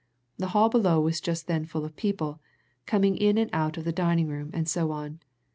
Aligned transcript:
The 0.37 0.47
hall 0.47 0.67
below 0.67 0.99
was 0.99 1.21
just 1.21 1.45
then 1.45 1.63
full 1.65 1.85
of 1.85 1.95
people 1.95 2.39
coming 2.87 3.15
in 3.15 3.37
and 3.37 3.51
out 3.53 3.77
of 3.77 3.83
the 3.83 3.91
dining 3.91 4.29
room 4.29 4.49
and 4.51 4.67
so 4.67 4.89
on. 4.89 5.19